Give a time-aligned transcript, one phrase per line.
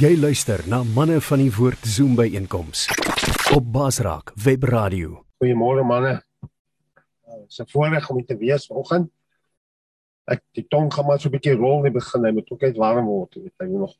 [0.00, 2.86] Jy luister na manne van die woord Zoom by einkoms
[3.52, 5.18] op Basraak Web Radio.
[5.42, 6.14] Goeiemôre manne.
[6.40, 9.10] Dit is 'n voorreg om te wees vanoggend.
[10.24, 12.76] Ek die tong gaan maar so 'n bietjie rol in begin, hy moet ook net
[12.76, 13.94] warm word, weet jy nog.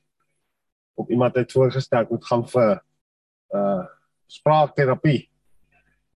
[0.94, 2.82] Op iemand het voorgestel moet gaan vir
[3.54, 3.84] uh
[4.26, 5.28] spraakterapie.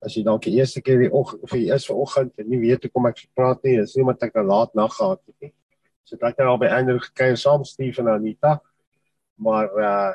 [0.01, 2.83] As jy dalk die eerste keer die oggend of die eerste oggend en nie weet
[2.83, 5.53] hoe kom ek praat nie, is nie omdat ek 'n laat nag gehad het nie.
[6.03, 8.61] So ek het al by Andrew gekry saam Steve en Anita
[9.41, 10.13] maar uh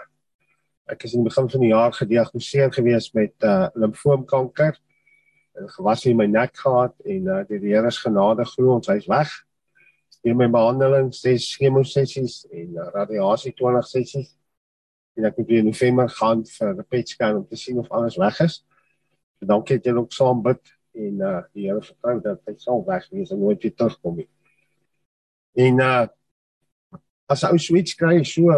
[0.87, 4.79] ek is in die begin van die jaar gediagnoseer gewees met uh limfoomkanker.
[5.59, 9.09] En gewas in my nek gehad en uh die Here is genade glo ons hy's
[9.11, 9.33] weg.
[10.15, 14.31] Steem my behandeling, ses chemosessies en uh, radiasie 20 sessies.
[15.19, 17.91] En ek moet weer in November gaan vir 'n PET scan om te sien of
[17.91, 18.63] alles weg is.
[19.43, 20.63] En dankie dat jy ook saam bid
[20.95, 24.29] en uh die Here vertrou dat hy sal weg wees en nooit weer terugkom nie.
[25.55, 26.07] En uh
[27.27, 28.55] as ou switch kry so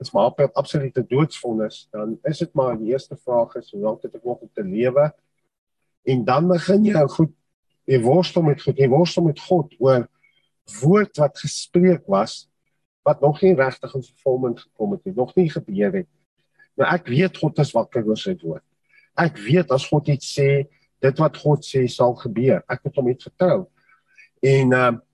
[0.00, 4.02] is maar op absolute doodsvonnis, dan is dit maar die eerste vraag is hoe lank
[4.02, 5.10] het ek nog om te lewe?
[6.08, 7.34] En dan begin jy goed
[7.90, 10.06] jy worstel met God, jy worstel met God oor
[10.80, 12.44] woord wat gespreek was
[13.06, 16.08] wat nog nie regtig in vervulling gekom het nie, nog nie gebeur het.
[16.78, 18.64] Nou ek weet God is wakker oor sy woord.
[19.18, 20.66] Ek weet as God iets sê,
[21.00, 22.60] dit wat God sê sal gebeur.
[22.68, 23.62] Ek moet hom net vertrou.
[24.40, 25.06] En ehm uh,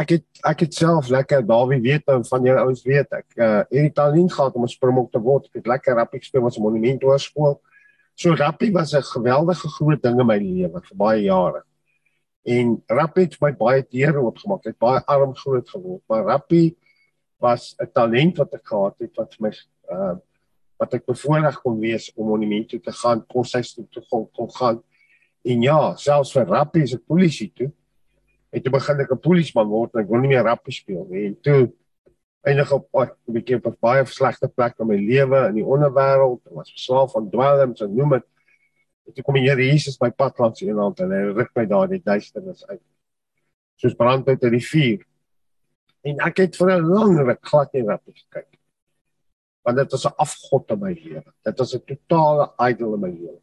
[0.00, 3.62] ek het ek het self lekker Dawie weet nou van julle ouens weet ek uh
[3.68, 5.48] in Italië gehad om 'n springbok te word.
[5.48, 7.60] Ek het lekker rappie gespeel met 'n monument hoërskool.
[8.14, 11.62] So rappie was 'n geweldige groot ding in my lewe vir baie jare.
[12.44, 14.66] En rappie het my baie deure oopgemaak.
[14.66, 16.76] Ek baie arm groot geword, maar rappie
[17.38, 19.52] was 'n talent wat ek gehad het wat vir my
[19.92, 20.16] uh
[20.78, 24.82] wat ek bevoorreg kon wees om monumente te gaan, koshuis toe te gaan, kon gaan.
[25.44, 27.70] En ja, selfs vir rappie is ek polisie toe
[28.50, 31.26] en toe begin ek 'n polisieman word en ek wil nie meer rappie speel nie.
[31.26, 31.72] En toe
[32.42, 36.46] eindig op 'n bietjie op 'n baie slegte plek in my lewe in die onderwêreld.
[36.46, 38.24] Ek was verslaaf aan dwelms en noem dit.
[39.06, 41.66] En toe kom die Here Jesus by pad langs in hand en hy ruk my
[41.66, 42.82] daar die duisternis uit.
[43.76, 45.04] Soos brand uit 'n rivier.
[46.02, 48.58] En ek het vir 'n lang ruk glad nie rappie gekyk.
[49.62, 51.32] Want dit was 'n afgod in my lewe.
[51.44, 53.40] Dit was 'n totale idol in my lewe.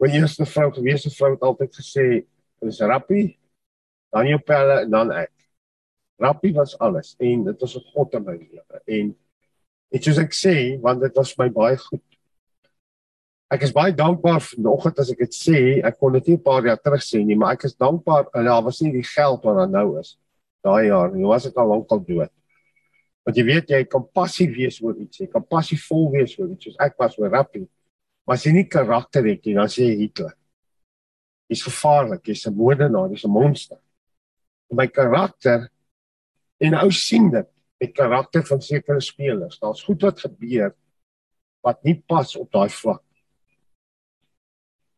[0.00, 2.26] My eerste vrou, gewese vrou het altyd gesê
[2.68, 3.38] is Rappie,
[4.12, 5.32] dan jou pelle en dan ek.
[6.22, 9.14] Rappie was alles en dit was 'n god in my lewe en
[9.90, 12.02] dit soos ek sê want dit was my baie goed.
[13.52, 16.64] Ek is baie dankbaar vanoggend as ek dit sê, ek kon dit nie 'n paar
[16.64, 19.56] jaar terug sê nie, maar ek is dankbaar en daar was nie die geld wat
[19.56, 20.18] daar nou is
[20.62, 21.26] daai jaar nie.
[21.26, 22.30] Was ek al lank al dood.
[23.24, 26.50] Want jy weet jy kan passief wees oor iets, jy kan passief vol wees oor
[26.50, 27.68] iets soos ek was oor Rappie.
[28.26, 30.34] Maar as jy nie karakter het nie, dan sê jy Hitler.
[31.52, 33.78] Jy's gevaarlik, jy's 'n moordenaar, jy's 'n monster.
[34.70, 35.68] En my karakter
[36.60, 37.48] en ou sien dit,
[37.82, 39.58] met karakter van sekere spelers.
[39.58, 40.74] Daar's goed wat gebeur
[41.62, 43.02] wat nie pas op daai vlak.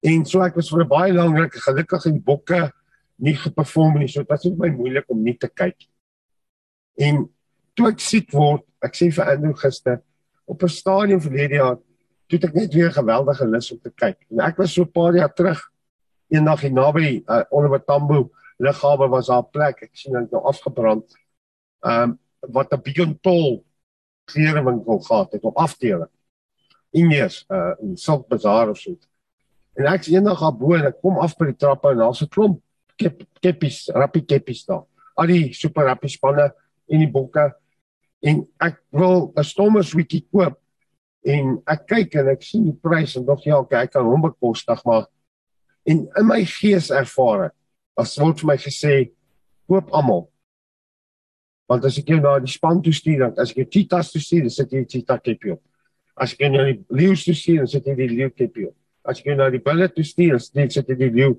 [0.04, 2.72] En so ek was vir 'n baie lang ruk gelukkig in bokke
[3.18, 4.08] nie geperform nie.
[4.08, 5.86] So dit was vir my moeilik om nie te kyk.
[6.98, 7.28] En
[7.74, 10.02] toe ek siek word, ek sê vir Andrew gister
[10.46, 11.78] op 'n stadion verlede jaar,
[12.28, 14.26] toe ek net weer geweldige lus om te kyk.
[14.30, 15.60] En ek was so 'n paar jaar terug
[16.34, 20.42] eendag hier naby uh, onder Tambo lughawe was daar 'n plek ek sien dit nou
[20.42, 21.04] afgebrand.
[21.80, 22.18] Ehm um,
[22.52, 23.64] wat 'n Beyond Toll
[24.24, 26.10] klerewinkel gehad het op afdeling.
[26.90, 28.96] Indies uh in Silk Bazaar of so.
[29.74, 32.22] En ek sien eendag daar bo en ek kom af by die trappe en daar's
[32.22, 32.60] 'n klomp
[32.96, 34.84] kep keppies, rappie keppies daar.
[35.14, 36.52] Al die super rappie spanne
[36.88, 37.52] en die bokke
[38.22, 40.58] en ek wil 'n stomme sweetie koop
[41.24, 44.22] en ek kyk en ek sien die prys en dog ja, okay, ek kan hom
[44.22, 45.06] bekostig maar
[45.86, 47.54] en in my gees ervaar ek
[48.00, 48.94] as word vir my gesê
[49.68, 50.26] koop almal.
[51.70, 54.22] Want as ek jou na die span toe stuur dan as ek jou titas toe
[54.22, 55.62] stuur dan sit jy tita kepie op.
[56.16, 58.76] As ek jou na die leeu toe stuur dan sit jy die leeu kepie op.
[59.04, 61.34] As ek jou na die bulle toe stuur dan sit jy die leeu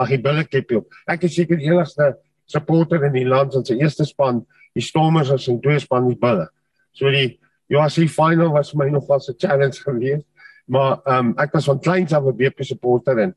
[0.00, 0.88] ag die bulle kepie op.
[1.08, 2.14] Ek is seker die enigste
[2.50, 4.44] supporter in die land van se eerste span.
[4.74, 6.48] Die stormers as 'n tweede span die bulle.
[6.92, 7.38] So die
[7.70, 10.26] UAC final was my nog was 'n challenge geweest.
[10.66, 13.34] Maar ehm um, ek was van kleins af 'n BP supporter en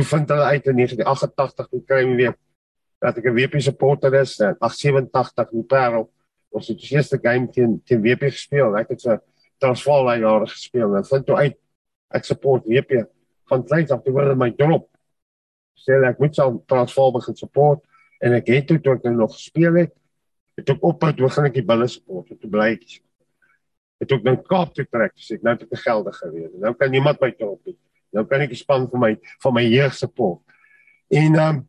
[0.00, 2.36] toe vind hulle uit in 1988 toe kry hulle weer
[3.00, 6.08] dat ek 'n WP supporter is en 87 in Parel
[6.50, 9.18] ons het die eerste game teen teen WP gespeel ek het so
[9.60, 10.94] Transvaal daai jare gespeel.
[10.96, 11.56] En vind toe uit
[12.16, 13.04] ek support WP
[13.50, 14.88] van kleins af toe hulle my drop.
[15.76, 17.84] Sê ek moet so Transvaal begin support.
[18.24, 19.92] En ek het toe toe ek nou nog gespeel het
[20.56, 22.32] het ek ophou toe gaan ek die bulle support.
[22.40, 22.86] Toe bly ek
[24.00, 26.90] het ook nou Kaap toe trek sê ek nou het ek geldig gewees nou kan
[26.90, 27.76] niemand my drop nie
[28.12, 30.40] nou kan ek die span vir my van my jeug support.
[31.10, 31.66] En ehm um,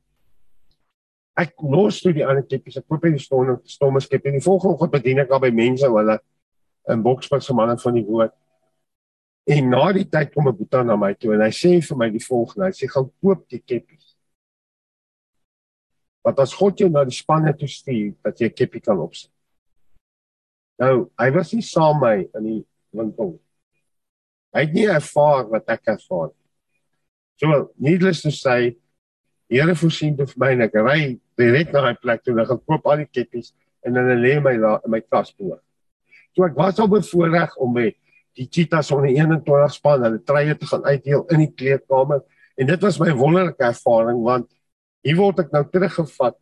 [1.40, 2.78] Ek los toe die ander keppies.
[2.82, 5.88] Ek koop die stomme stomme skep en die volgende oggend bedien ek al by mense
[5.88, 6.18] hulle
[6.92, 8.34] in Boksburg se manne van die woord.
[9.50, 12.10] En na die tyd kom 'n boetie na my toe en hy sê vir my
[12.10, 12.68] die volgende.
[12.68, 14.16] Hy sê gaan koop die keppies.
[16.24, 19.32] Want as God jou na die spanne toe stuur dat jy 'n keppie kan opsit.
[20.80, 23.40] Nou, hy was nie saam my in die winkel.
[24.52, 26.38] Hy het nie ervaar wat ek ervaar nie.
[27.42, 28.76] So, needless to say,
[29.52, 31.00] Here voorsien vir my en ek ry
[31.40, 33.50] direk na daai plek toe en ek koop al die ketties
[33.84, 35.58] en dan lê my daar in my kas bo.
[36.32, 37.98] So ek was al bevoorreg om met
[38.40, 42.22] die cheetahs die 21 span hulle treie te gaan uitdeel in die kleedkamer
[42.56, 44.48] en dit was my wonderlike ervaring want
[45.04, 46.38] hier word ek nou teruggevat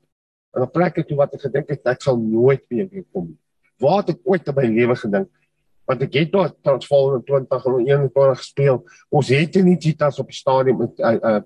[0.53, 3.33] in 'n plek toe wat ek gedink het ek sal nooit weer kom.
[3.81, 5.33] Waar het ek ooit in my lewe gedink
[5.89, 8.83] want ek het daar Transvaal in 20 en 21 gespeel.
[9.09, 11.39] Ons het nie cheetahs op die stadion met uh, uh,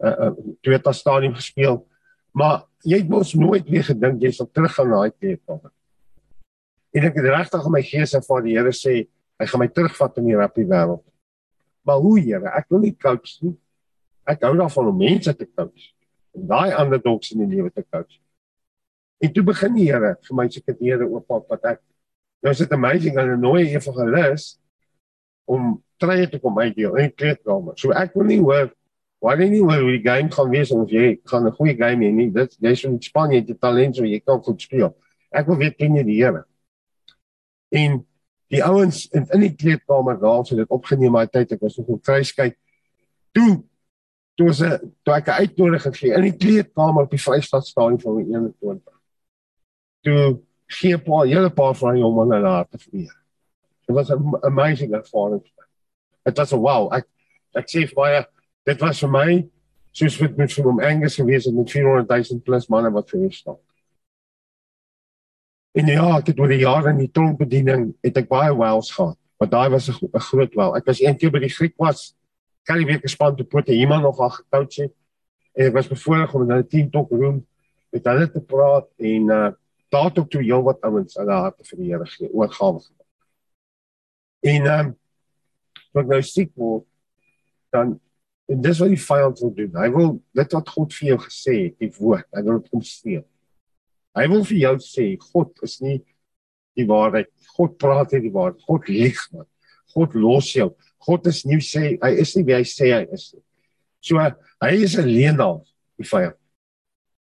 [0.00, 0.30] uh, uh
[0.64, 1.82] Toyota stadium gespeel.
[2.32, 5.72] Maar jy het mos nooit weer gedink jy sal teruggaan na daai kleedkamer.
[6.96, 8.94] En ek het regtig in my gees ervaar die Here sê
[9.40, 11.04] hy gaan my terugvat in die rugby wêreld.
[11.84, 13.54] Maar hoe Here, ek wil nie coach nie.
[14.28, 15.92] Ek hou daarvan om mense te coach.
[16.36, 18.16] En daai ander doks in die lewe te coach.
[19.20, 21.84] En toe begin die Here vir my seker deure oop wat ek
[22.40, 24.58] nou is dit amazing aan 'n nuwe evangelis
[25.44, 27.76] om treë te kom uitdeel in kleedkamer.
[27.76, 28.70] So ek wil nie hoor
[29.20, 32.12] Waar jy nie hoe die game gaan wees of jy gaan 'n goeie game hê
[32.12, 32.30] nie.
[32.30, 34.96] Dit jy's in Spanje jy talent so jy kan goed speel.
[35.30, 36.44] Ek wil weet ken jy die Here.
[37.70, 38.06] En
[38.48, 41.88] die ouens in in die kleedkamer daar so dit opgeneem my tyd ek was nog
[41.88, 42.56] op kruiskyk.
[43.32, 43.62] Toe
[44.36, 48.18] toe was 'n toe ek uitnodiging gegee in die kleedkamer op die Vrystaat stadion van
[48.18, 49.00] 21.
[50.02, 50.40] Toe
[50.70, 53.14] gee 'n paar hele paar van hom hulle laat te vir.
[53.86, 55.42] Dit was 'n amazing ervaring.
[56.24, 56.92] Dit was 'n wow.
[56.92, 57.06] Ek
[57.54, 58.26] ek sê vir baie
[58.64, 59.48] dit was vir my
[59.92, 63.20] soos wat met vir hom Angus gewees het met 400 000 plus manne wat vir
[63.20, 63.58] hom staan.
[65.72, 69.18] En ja, ek het oor die jare in die tronkbediening het ek baie wells gehad.
[69.38, 70.76] Maar daai was 'n groot wel.
[70.76, 72.14] Ek was een keer by die Griek was
[72.64, 74.92] kan nie weer gespan te pote iemand nog al gekoach het.
[75.54, 77.46] En ek was bevoorreg om in 'n team talk room
[77.90, 79.50] met hulle te praat en uh
[79.90, 83.08] daar tot toe heel wat ouens hulle harte vir die Here gee, oorgawe gemaak.
[84.40, 84.96] En ehm um,
[85.92, 86.86] wat nou siek word
[87.74, 87.98] dan
[88.50, 89.74] En dis wat die vyand wil doen.
[89.78, 92.82] Hy wil dit wat God vir jou gesê het, die woord, hy wil dit kom
[92.82, 93.22] steel.
[94.18, 96.00] Hy wil vir jou sê God is nie
[96.78, 97.30] die waarheid.
[97.54, 98.64] God praat nie die waarheid.
[98.66, 99.46] God lieg man.
[99.94, 100.72] God los jou.
[101.06, 103.44] God is nie sê hy is nie wie hy sê hy is nie.
[104.02, 105.62] So hy is 'n leenaar,
[105.98, 106.38] die vyand.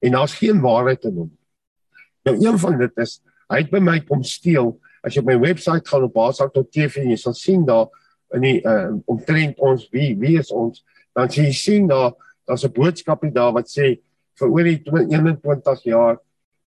[0.01, 1.31] En daar's geen waarheid in hom.
[2.27, 3.19] Nou een van dit is
[3.51, 4.77] hy het by my kom steel.
[5.03, 7.89] As jy op my webwerf gaan op basak.tv jy sal sien daar
[8.35, 10.83] in die uh, omtrent ons wie wie is ons
[11.17, 12.13] dan jy sien daar
[12.47, 13.99] daar's 'n boodskapie daar wat sê
[14.39, 16.17] vir oor die 21 jaar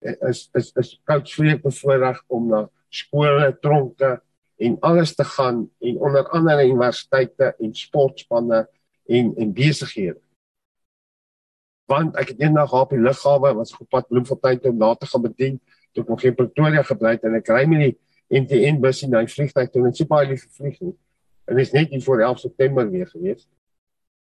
[0.03, 4.21] eh, is is is coach Freek bevoorreg om na skole, tronke
[4.63, 8.69] en alles te gaan en onder andere universiteite en sportspanne
[9.07, 10.21] en en besighede.
[11.87, 15.07] Want ek het eendag op die lughawe was op pad Bloemfontein toe om daar te
[15.07, 15.61] gaan bedien
[15.93, 19.11] toe ek nog in Pretoria gebly het en ek ry met die MTN bus in
[19.11, 20.95] daai vliegtuig toe en ek sien baie lief vlieg nie.
[21.49, 23.49] En dit is net hier voor 11 September weer gewees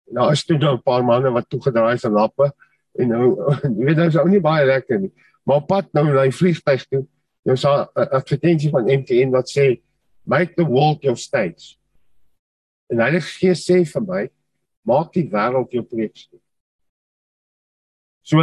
[0.06, 2.52] nou is toe nou 'n paar manne wat toegedraai se lappe
[2.98, 3.24] en nou
[3.78, 5.12] jy weet nou is ou nie baie lekker nie.
[5.44, 7.06] Maar pad nou na die vliegtuig toe,
[7.44, 9.80] jy sien 'n advertensie van MTN wat sê
[10.24, 11.78] make the world your stage.
[12.90, 14.28] En hulle gee sê vir my,
[14.82, 16.40] maak die wêreld jou preekstoel.
[18.26, 18.42] So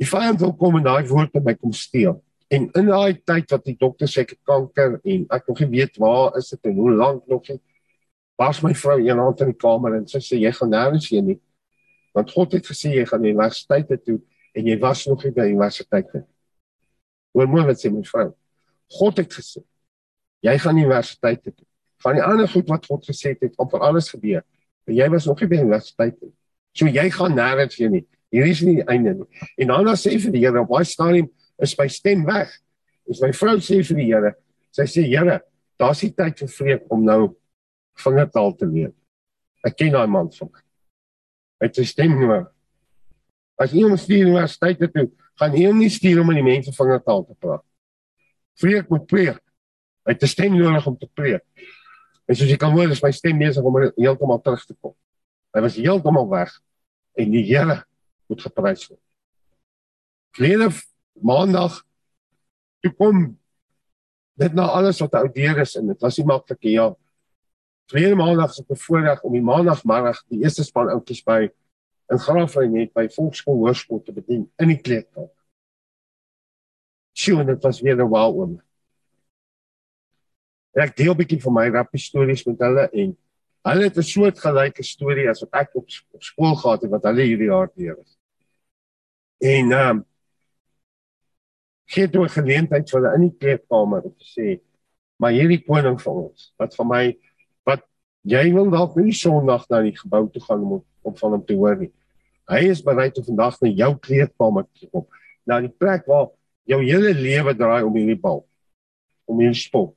[0.00, 2.18] die vyand wil kom en daai woord by my kom steel.
[2.50, 6.00] En in daai tyd wat die dokter sê ek kanker en ek nog nie weet
[6.02, 7.60] waar is dit en hoe lank nog nie
[8.40, 11.38] was my vrou eendag in die kamer en sy sê jy gaan nêrens heen nie.
[12.16, 14.16] Want God het gesê jy gaan universiteit toe
[14.56, 16.24] en jy was nog nie by universiteit nie.
[17.36, 18.30] Hoor mooi wat sê my vrou.
[18.96, 19.60] God het gesê
[20.46, 21.66] jy gaan universiteit toe.
[22.00, 24.40] Van die ander goed wat God gesê het, het amper alles gebeur.
[24.88, 26.32] En jy was nog nie by universiteit nie.
[26.72, 28.06] So jy gaan nêrens heen nie.
[28.30, 29.46] Hier is nie die einde nie.
[29.58, 32.52] En dan sê vir die Here op daai stadium is my stem weg.
[33.10, 34.34] Is my vrou sê vir die Here,
[34.70, 35.40] sy sê Here,
[35.80, 37.20] daar's nie tyd vir vreek om nou
[38.00, 38.92] vingertaal te leer.
[39.66, 40.52] Ek ken daai man van.
[41.60, 42.46] Hy het sy stem hoor.
[43.60, 45.10] As jy hom stuur na universiteit toe,
[45.40, 47.64] gaan hy hom nie stuur om met die mense vingertaal te praat.
[48.60, 49.42] Vreek moet preek.
[50.06, 51.44] Hy het 'n stem nodig om te preek.
[52.28, 54.94] En soos jy kan hoor, is my stem besig om heeltemal terug te kom.
[55.54, 56.50] Hy was heeltemal weg
[57.18, 57.84] en die Here
[58.30, 59.02] moet geprys word.
[60.38, 60.70] Vlede
[61.20, 61.82] maandag
[62.80, 63.24] toe kom
[64.40, 66.76] dit na alles wat oudeer is en dit was nie maklik nie.
[66.78, 66.88] Ja,
[67.90, 71.48] Verlede maandag was ek bevoorreg om die maandagmiddag die eerste span oudjies by
[72.10, 75.32] in Graafrein net by Volksskool Hoërskool te bedien in die kleedkamer.
[77.18, 78.60] Sjoe, dit was weer 'n wow oom.
[80.78, 83.16] Ek deel 'n bietjie van my rappie stories met hulle en
[83.66, 87.02] hulle het 'n soort gelyke storie as wat ek op, op skool gehad het wat
[87.02, 88.19] hulle hierdie jaar deur is.
[89.40, 90.04] En ehm um,
[91.90, 94.60] gee toe 'n geleentheid vir hulle in die kleedkamer om te sê,
[95.16, 97.04] maar hierdie koning van ons, wat vir my
[97.66, 97.82] wat
[98.22, 101.54] jy wil dalk nie Sondag na die gebou toe gaan om om van hom te
[101.54, 101.92] hoor nie.
[102.50, 105.06] Hy is bereid om vandag na jou kleedkamer te kom.
[105.46, 106.28] Na die plek waar
[106.68, 108.42] jou hele lewe draai om hierdie bal.
[109.24, 109.94] Om hierdie sport.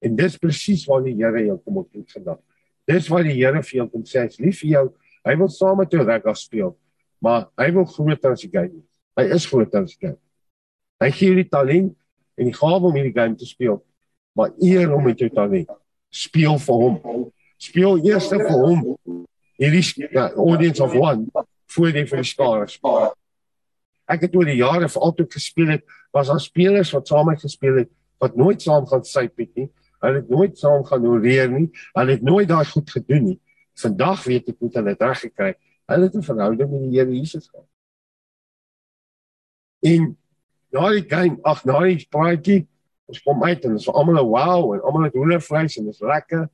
[0.00, 2.38] En dis presies waar die Here jou kom ontmoet vandag.
[2.88, 4.84] Dis waar die Here vir jou kom sê, hy's lief vir jou.
[5.26, 6.76] Hy wil saam met jou rugby speel,
[7.22, 8.82] maar hy wil groter as die game.
[9.18, 10.20] Hy is groter as die game.
[11.02, 11.94] Hy gee jou die talent
[12.38, 13.80] en die gawe om hierdie game te speel,
[14.38, 15.70] maar eer hom met jou talent.
[16.14, 16.98] Speel vir hom.
[17.58, 18.84] Speel eers vir hom.
[19.58, 21.26] Hierdie ja, audience of one
[21.68, 23.10] voor die vir die skare spaar.
[24.08, 25.82] Ek het oor die jare vir altyd gespeel het,
[26.14, 29.68] was daar spelers wat saam met gespeel het wat nooit saam gaan syp het nie.
[30.02, 31.68] Hulle het nooit saam gaan oreer nie.
[31.94, 33.38] Hulle het nooit daai goed gedoen nie.
[33.78, 35.60] Vandag weet ek hoe hulle dit reg gekry het.
[35.88, 37.68] Hulle het 'n verhouding met die Here Jesus gehad.
[39.80, 40.18] En
[40.70, 42.66] na die game, ag na die praatjie,
[43.06, 45.94] ons kom uit en dit was almal 'n wow en almal het hoendervleis en dit
[45.94, 46.48] is lekker.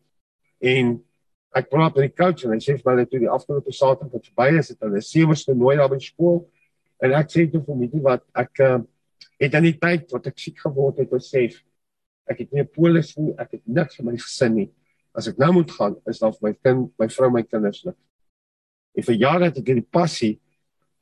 [0.59, 1.05] En
[1.51, 4.13] ek praat met die coach en hy sê vir my dat toe die afgelope Saterdag
[4.13, 6.51] wat verby is, het hulle sewende nooit daar by skool.
[6.99, 8.85] En ek sê toe vir my wat ek
[9.39, 11.63] het aan die tyd wat ek siek geword het besef
[12.31, 14.71] Ek het nie 'n polis nie, ek het niks vir my gesin nie.
[15.15, 17.99] As ek nou moet gaan, is daar vir my kind, my vrou, my kinders niks.
[18.95, 20.35] En vir jare het ek die passie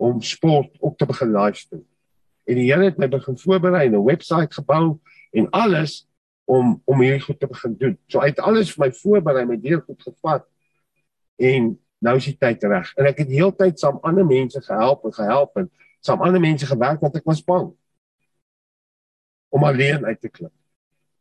[0.03, 1.85] om sport op te begin livestream.
[2.49, 4.99] En die Here het my begin voorberei en 'n webwerf gebou
[5.31, 6.09] en alles
[6.45, 7.99] om om hierdie goed te begin doen.
[8.07, 10.47] So uit alles vir my voorberei, my deur goed gevat.
[11.37, 12.93] En nou is die tyd reg.
[12.97, 15.71] En ek het heeltyd saam ander mense gehelp en gehelp en
[16.01, 17.71] saam ander mense gewerk want ek was bang
[19.53, 20.51] om alleen uit te klim.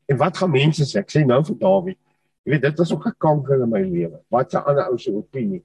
[0.05, 1.03] En wat gaan mense sê?
[1.03, 1.97] Ek sê nou vir Dawie.
[2.43, 4.21] Jy weet dit was ook 'n kanker in my lewe.
[4.29, 5.63] Wat 'n ander ou se opinie.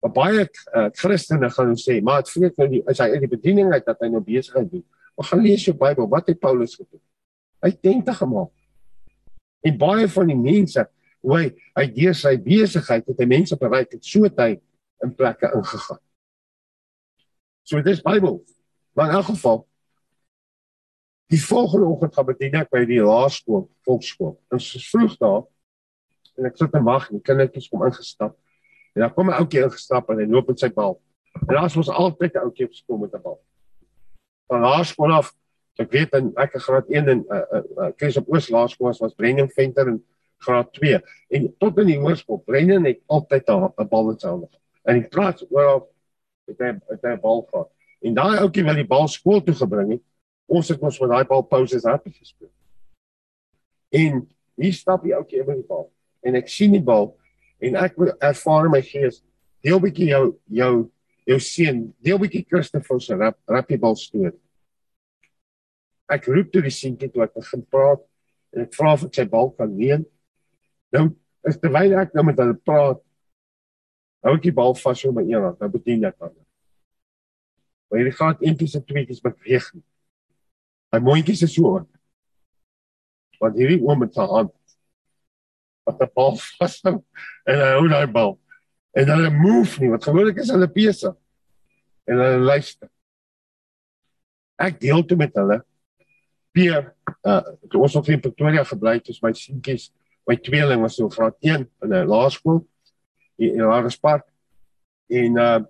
[0.00, 3.72] Baie uh, Christene gaan sê, maar dit vreet nou die as hy in die bediening
[3.74, 4.84] uit dat hy nou besigheid doen.
[5.18, 6.06] Maar gaan lees jou Bybel.
[6.08, 7.02] Wat het Paulus gedoen?
[7.64, 8.52] Hy het tente gemaak.
[9.66, 10.84] En baie van die mense,
[11.26, 14.62] hoe hy, hy deur sy besigheid het hy mense bereik het so tyd
[15.02, 16.02] in plekke ingegaan.
[17.66, 18.38] So dis Bybel.
[18.94, 19.64] Maar in elk geval,
[21.28, 24.38] Die volgende oggend gaan bedien ek by die laerskool, volkskool.
[24.54, 25.42] Ons is vroeg daar.
[26.40, 28.32] En ek sit en wag, die kindertjies kom ingestap.
[28.98, 31.00] En dan kom 'n ouetjie ingestap en hy loop met sy bal.
[31.46, 33.40] En daar was altyd 'n ouetjie op skool met 'n bal.
[34.46, 35.34] Van laerskool af,
[35.76, 39.14] ek weet in ek graad 1 en uh uh, uh kies op Oos laerskool was
[39.14, 40.04] Brendan Venter in
[40.38, 41.00] graad 2.
[41.28, 44.48] En tot in die hoërskool, Brendan het altyd 'n bal met sy hande.
[44.82, 45.86] En hy praat oor
[46.46, 47.70] het hy het hy 'n bal gehad.
[48.00, 50.02] En daai ouetjie wat die bal skool toe gebring het,
[50.46, 52.50] ons het ons met daai bal pauses happy gespeel.
[53.88, 57.18] En hier stap die ouetjie by die bal en ek sien die bal
[57.60, 59.22] en ek ervaar in my gees
[59.64, 60.24] deel bietjie jou
[60.60, 60.74] jou
[61.28, 64.36] jou seun, deel bietjie Christoffel se rap rappie bal stoot.
[66.08, 68.00] Ek roep toe die seentjie toe ek begin praat
[68.56, 70.06] en ek vra of ek sy bal kan leen.
[70.96, 71.10] Nou
[71.48, 73.02] is terwyl ek nou met hulle praat
[74.24, 76.32] hou ek die bal vas op my een hand, nou bedien ek hom.
[77.88, 79.84] Maar hierdie gaan eintlik se tweetjies beweeg nie.
[80.92, 81.78] Hy mondjies is so.
[83.38, 84.52] Want hierdie oom met sy hand
[85.88, 86.96] wat 'n bal vashou
[87.48, 88.36] en hy hou daai bal.
[88.92, 91.14] En hulle move nie, wat gewoonlik is hulle besig.
[92.08, 92.88] En hulle luister.
[94.58, 95.62] Ek deel toe met hulle.
[96.52, 96.92] Pier,
[97.22, 97.42] uh
[97.78, 99.90] ons het in Pretoria gebly, dis my seentjies,
[100.26, 102.66] my tweeling was so graad 1 in 'n laerskool
[103.38, 104.26] in Harrispark.
[105.08, 105.60] En uh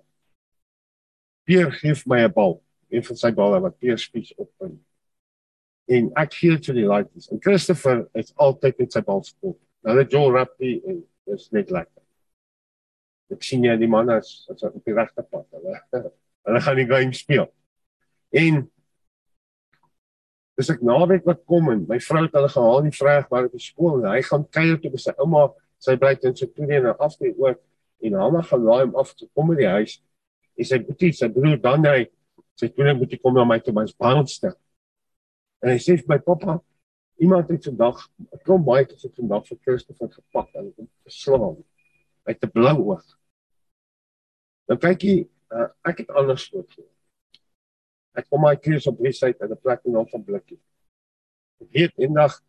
[1.45, 4.79] Pier gee my 'n bal, een van sy balle wat Pier spies op in
[5.89, 7.29] en ek gee dit vir die laities.
[7.33, 9.55] En Christopher is altyd met sy bal gespeel.
[9.87, 12.03] Net Joel Rappy en dis net lekker.
[13.29, 15.45] Ek sien jy die manne is as op die regte pad.
[15.53, 15.79] Hulle
[16.49, 17.47] hulle gaan die game speel.
[18.35, 18.63] En
[20.59, 23.55] dis ek naweek wat kom en my vrou het hulle gehaal die vraag waar op
[23.55, 25.47] die skool en hy gaan kuier toe by sy ouma,
[25.79, 27.61] sy bly in toe en afskeid ook
[28.03, 29.99] en Hanna gaan laai hom af te kom by die huis.
[30.59, 32.09] En sy boetie, sy broer dan hy
[32.59, 34.51] sy tweeling moet kom na my toe by ons baanste.
[35.63, 36.57] En hy sê vir my pappa,
[37.19, 41.63] iemand het vandag 'n klomp baie het vandag vir Christoffel gepak en hom geslaan
[42.25, 43.05] met 'n blou oog.
[44.67, 46.79] Nou kyk jy, uh, ek het anders geword.
[48.13, 50.59] Ek kom my keus op die syte in 'n plek in van blikkie.
[51.61, 52.41] Ek weet eendag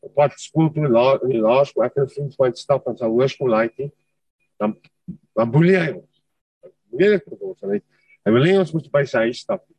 [0.00, 2.96] op pad skool toe laat in die laerskool ek het 'n vriend van stap aan
[2.96, 3.92] sy hoërskool uit nie.
[4.58, 4.80] Dan
[5.34, 6.22] dan boelie hy ons.
[6.90, 7.80] moeilik vir ons en hy
[8.24, 9.76] hy wil nie ons moet by sy huis stap nie.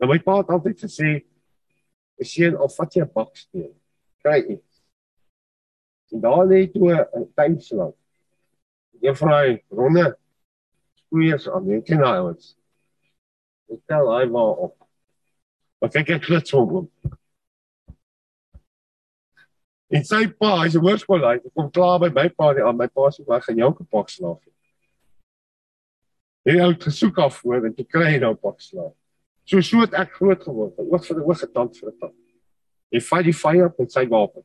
[0.00, 1.24] Nou my pa het altyd gesê,
[2.22, 3.72] "Ek sien of vat jy 'n baksteen,
[4.22, 4.82] kry iets."
[6.12, 7.94] En daar lê toe 'n tuinslang.
[9.02, 10.16] Juffrou Ronne
[10.94, 12.54] squeers aan die ken ouens.
[13.72, 14.76] Ek tel hy maar op.
[15.80, 16.88] Maar kyk ek klits hom.
[19.92, 22.88] En sy pa, hy's 'n hoërskool hy kom klaar by my pa die aan my
[22.88, 24.40] pa se wag gaan jou kapak slaaf.
[26.46, 28.96] Hy het gesoek af voor en toe kry hy nou pak slaaf.
[29.44, 32.18] So so het ek groot geword, oog vir oog getand vir tand.
[32.92, 34.44] Hy fight die vyand met sy wapen.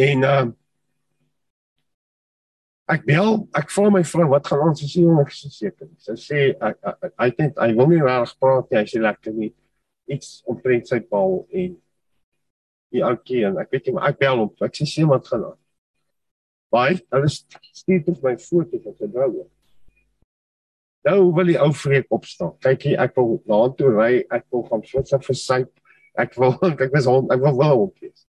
[0.00, 0.58] En ehm uh,
[2.92, 5.88] ek bel, ek vra my vrou wat gaan ons sê en ek sê seker.
[6.02, 9.52] Sy sê hy dink hy wil nie reg praat nie, hy sê lekker nie
[10.12, 11.76] iets omtrent sy bal en
[12.92, 15.46] die ouetjie en ek weet nie maar ek bel hom, ek sê sien wat gaan
[15.52, 15.58] aan.
[16.72, 19.46] Baie, hulle stuur tot my foto van sy vrou.
[21.02, 22.54] Nou wil die ou vreek opstaan.
[22.62, 25.64] Kyk hier, ek wil na toe ry, ek wil gaan switser vir sy
[26.18, 28.26] ek wil ek was hom, ek wil wel hom kies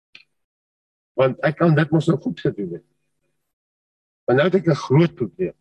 [1.20, 2.84] want ek kan dit mos nou goed gedoen het.
[4.24, 5.56] Maar nou het ek 'n groot probleem.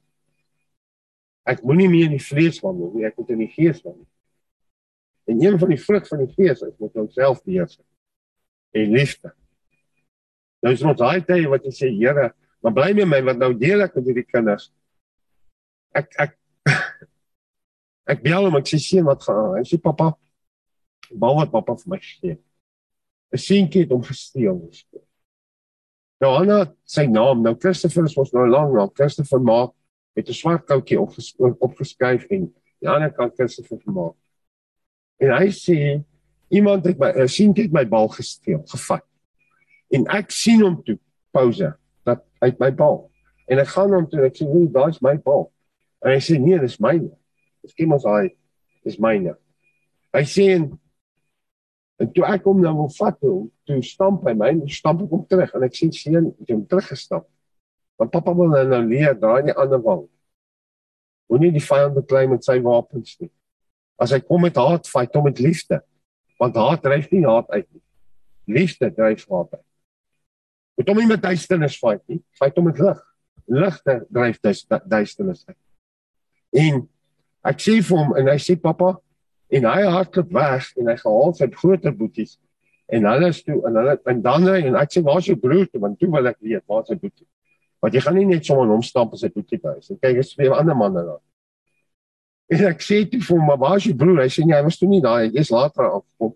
[1.43, 4.07] Ek moenie meer in die vlees wandel nie, ek moet in die gees wandel.
[5.27, 7.81] En een van die vrug van die gees is moet ons self beheers.
[8.71, 9.35] En liefde.
[10.63, 13.53] Nou is ons daai tyd wat jy sê, Here, maar bly met my want nou
[13.59, 14.71] deel ek met hierdie kinders.
[15.91, 16.39] Ek ek
[18.09, 19.59] ek bel hom ek sê sien wat gaan.
[19.59, 20.13] Hy sê pappa,
[21.13, 22.39] bal wat pappa vir my gee.
[23.33, 24.63] 'n Seentjie het hom gesteel.
[26.21, 28.95] Nou Anna sy naam, nou Christopher is ons nou lank naam.
[28.95, 29.75] Christopher maak
[30.17, 32.49] met 'n swart koutjie opges opgeskryf en
[32.81, 34.17] die ander kant Christopher maak.
[35.21, 36.05] En hy sê
[36.49, 39.05] iemand het my uh, sien dit my bal gesteel, gevat.
[39.91, 40.99] En ek sien hom toe
[41.31, 41.75] pause
[42.05, 43.11] dat uit my bal.
[43.49, 45.53] En ek gaan hom toe ek sê, "Hoe, daai's my bal."
[46.05, 47.18] En hy sê, "Nee, dis myne."
[47.69, 48.33] Dis iemand sê,
[48.85, 49.37] "Dis myne."
[50.15, 50.71] Hy sê en
[51.99, 55.25] En toe ek hom nou wil vat toe, toe stamp hy my, stamp ek hom
[55.31, 57.27] terug en ek sien seun het hom teruggestap.
[57.99, 60.05] Want pappa wil nou, nou leer daai nie ander wang.
[61.29, 63.33] Moenie die vyand beklei met sy wapens nie.
[63.99, 65.81] As hy kom met haat, fight hom met liefde.
[66.39, 67.83] Want haat dryf nie haat uit nie.
[68.61, 69.67] Liefde dryf haat uit.
[70.79, 73.03] Moet hom nie met duisternis fight nie, fight hom met lig.
[73.51, 75.59] Ligte dryf duisternis uit.
[76.63, 76.85] En
[77.49, 78.97] ek sê vir hom en hy sê pappa,
[79.49, 82.37] en hy hardloop weg en hy gehaal sy groter boeties
[82.93, 85.37] en hulle is toe en hulle en dan ry en ek sê waar is jou
[85.41, 85.81] broer toe?
[85.81, 87.27] Want toe wil ek weet waar sy boetie?
[87.85, 90.21] Want jy gaan nie net sommer hom stamp as hy boetie by is en kyk
[90.25, 91.23] is weer ander manne daar.
[92.53, 94.23] En ek sê toe vir hom waar is jou broer?
[94.25, 96.35] Hy sê nee hy was toe nie daar hy is later afkom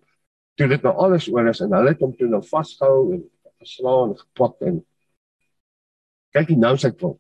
[0.60, 3.24] toe dit nou alles oor is en hulle het hom toe nou vasgehou en
[3.62, 4.80] geslaan en gepak en
[6.36, 7.18] kyk nou sy klop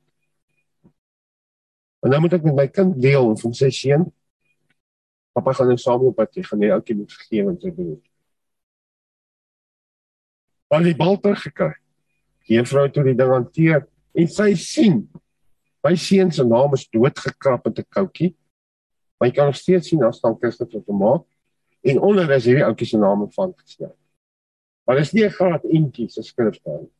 [2.02, 4.08] en dan moet ek met my kind deel en hom sê seun
[5.32, 7.94] Papa gaan nou saam op pad, jy gaan net ouetjie moet vergewe en sy doen.
[10.68, 11.72] Maar die bal teruggekry.
[12.48, 15.06] Die juffrou het die ding hanteer en sy sien
[15.82, 18.34] my seun se naam is doodgekrap met 'n koutjie.
[19.18, 21.24] Maar jy kan nog steeds sien daar staan Christopher Vermaak
[21.82, 23.96] en onder is hierdie ouetjie se naam van geskryf.
[24.84, 26.90] Maar dis nie 'n graad eentjie se skrifstaal.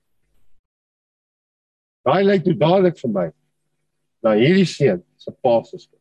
[2.03, 3.33] Daai lyk toe dadelik vir my
[4.23, 5.99] na hierdie seun se pa se skrif.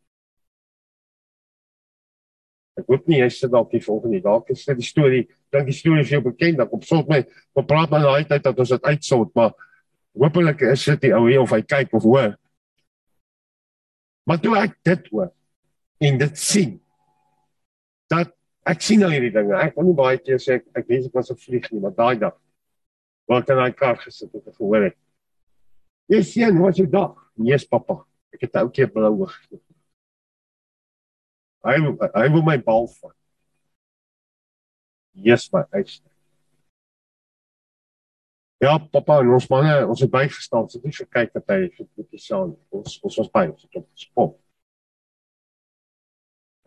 [2.80, 5.76] Ek hoop nie jy sit dalk die volgende dalk is dit die storie, dink die
[5.76, 7.22] storie is jou bekend, dan kom sult my,
[7.54, 9.52] kom praat maar daai tyd dat ons dit uitsort, maar
[10.18, 12.36] hopelik is dit die ou hier of hy kyk of hoor.
[14.30, 15.32] Maar toe ek dit hoor
[16.02, 16.78] en dit sien
[18.12, 18.32] dat
[18.68, 19.58] ek sien al hierdie dinge.
[19.58, 21.96] Ek wil nie baie keer sê ek, ek wens ek was 'n vlieg nie, maar
[21.98, 22.38] daai dag
[23.28, 24.98] wat in daai kar gesit het en gehoor het.
[26.12, 27.16] Jy sien, wat jy dag?
[27.40, 28.02] Nee, pappa.
[28.36, 29.36] Ek het ou keer blou oog.
[31.68, 31.76] Hy
[32.16, 33.18] hy wil my bal vat.
[35.14, 36.00] Jesus my eis.
[38.62, 42.54] Ja, papa, ons manne, ons het bygestaan, so net gekyk dat hy vir die saam.
[42.70, 44.36] Ons ons was by ons op spot.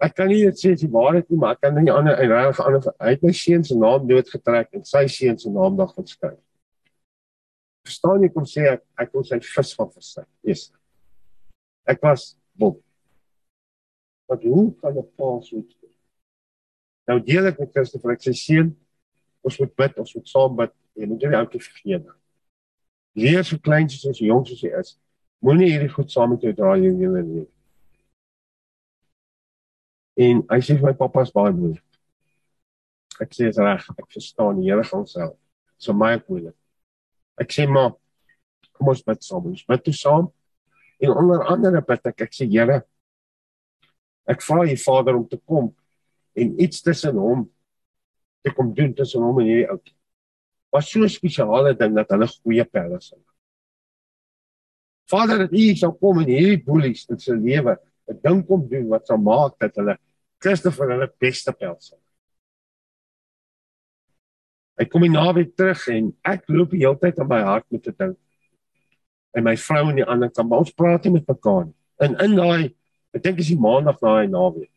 [0.02, 2.32] Ek kan nie dit sê jy waar dit nie, maar ek kan nie ander en
[2.32, 5.94] reg ander hy het my seun se naam doodgetrek en sy seun se naam dag
[5.94, 6.40] geskryf.
[7.86, 10.28] Verstaan jy kom sê ek ek kon sy vis van versit.
[10.42, 10.66] Yes.
[11.84, 12.80] Ek was bot.
[14.30, 15.92] Wat hoe kan 'n pa so iets doen?
[17.06, 18.76] Nou deel ek met Christoffel, ek sê seun,
[19.42, 20.72] ons moet bid, ons moet saam bid.
[20.94, 22.18] Jy moet nie altyd vergeet nie.
[23.14, 24.96] Leer so klein soos ons jonk soos jy is.
[25.44, 27.46] Moenie hierdie goed saam met jou dra in jou lewe nie.
[30.16, 31.82] En hy sê my pappa is baie moeilik.
[33.20, 35.36] Ek sê is reg, ek verstaan die Here gaan self.
[35.78, 36.56] So my moeilik.
[37.38, 37.92] Ek sê maar
[38.72, 39.50] kom ons bid saam.
[39.52, 40.30] Ons bid toe saam.
[41.02, 42.82] En onder andere bid ek, ek sê Here,
[44.26, 45.74] ek vra U Vader om te kom
[46.34, 47.50] en iets tussen hom
[48.44, 49.80] te kom doen tussen hom en hierdie ou.
[50.74, 53.22] Was so 'n spesiale ding dat hulle goeie pelle sal.
[55.08, 57.78] Vader, dat U sal kom en hierdie boelies in sy lewe
[58.08, 59.96] 'n ding kom doen wat sal maak dat hulle
[60.40, 62.00] Christoffel hulle beste pel sal.
[64.76, 67.86] Ek kom in naweek terug en ek loop die hele tyd aan my hart met
[67.86, 68.16] 'n ding.
[69.34, 71.68] En my vrou en die ander kan ons praat met mekaar.
[72.02, 72.74] En in daai
[73.14, 74.72] ek dink is die maandag daai naweek.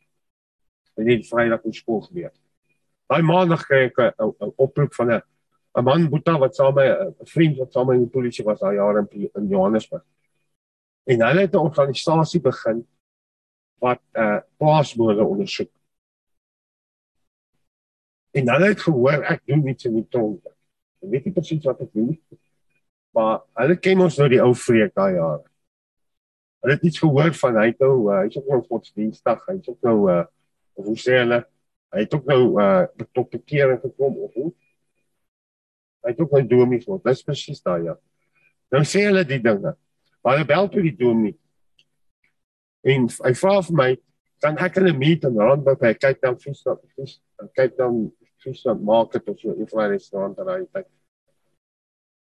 [0.98, 2.34] En nie Vrydag in skool gebeur.
[3.10, 5.22] Daai maandag kry ek 'n oproep van 'n
[5.78, 8.76] 'n man Boeta wat saam met 'n vriend wat saam met die polisie was daai
[8.76, 10.04] jare in, in Johannesburg.
[11.06, 12.86] En hulle het 'n organisasie begin
[13.80, 15.72] wat 'n uh, plaasmoorde ondersoek.
[18.32, 20.46] En hulle het gehoor ek doen iets in die tronk.
[21.02, 22.22] Ek weet nie presies wat ek doen nie.
[23.18, 25.42] Maar hulle ken ons nou die ou vreek daai jare.
[26.62, 30.00] Hulle het iets gehoor van hy toe, uh, hy's ook nou godsdienstig, hy's ook nou
[30.14, 30.24] uh
[30.78, 31.40] hoe sê hulle,
[31.96, 32.84] hy het ook nou uh
[33.18, 34.52] tot bekering gekom of hoe?
[36.06, 37.02] Hy het ook nou domies word.
[37.08, 37.96] Dis presies daai ja.
[38.76, 39.74] Nou sê hulle die dinge.
[40.22, 41.34] Maar hulle bel toe die domie.
[42.86, 43.88] En hy vra vir my,
[44.46, 46.62] kan ek hulle meet en rond by kyk dan vis,
[46.94, 47.18] vis
[47.58, 47.98] kyk dan
[48.44, 50.86] soos 'n market of so 'n restaurant daar uit.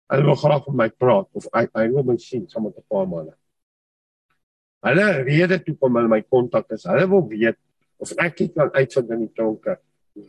[0.10, 2.86] Hulle wil graag met my praat of ek hy wil my sien saam met 'n
[2.90, 3.36] paar manne.
[4.82, 6.84] Hulle rede toe kom hulle my kontak is.
[6.84, 7.58] Hulle wil weet
[8.00, 9.78] of ek net kan uitvind in die tronke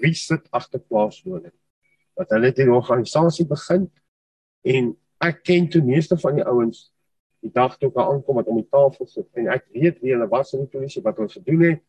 [0.01, 1.55] wie sit agter plaaswoning.
[2.17, 3.91] Wat hulle 'n organisasie begin
[4.65, 6.91] en ek ken toe meeste van die ouens
[7.41, 10.29] die dag toe ek aankom wat om die tafel sit en ek weet wie hulle
[10.29, 11.81] was in die polisie wat hulle gedoen het